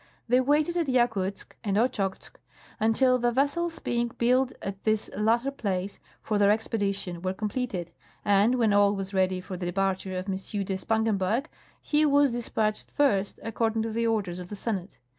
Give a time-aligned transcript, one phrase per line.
[0.27, 2.31] They waited at Yakouzk and Ochozk
[2.79, 7.89] until the vessels being built at this latter place for their expedition were comjDleted,
[8.25, 10.63] and when all was ready for the departifi'e of M.
[10.63, 14.97] de Spangenberg he was dis patched first, according to the orders of the Senate.